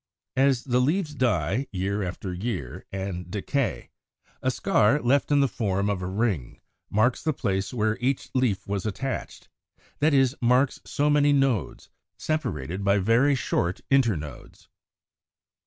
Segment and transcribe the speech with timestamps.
[0.35, 3.91] As the leaves die, year by year, and decay,
[4.41, 8.65] a scar left in the form of a ring marks the place where each leaf
[8.65, 9.47] was attached,
[9.99, 14.69] that is, marks so many nodes, separated by very short internodes.